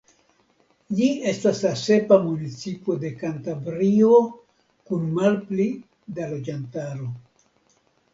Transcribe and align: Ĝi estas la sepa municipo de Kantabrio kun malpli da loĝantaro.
Ĝi 0.99 1.07
estas 1.31 1.59
la 1.65 1.73
sepa 1.81 2.15
municipo 2.23 2.95
de 3.03 3.11
Kantabrio 3.19 4.15
kun 4.89 5.05
malpli 5.19 5.67
da 6.17 6.27
loĝantaro. 6.33 7.11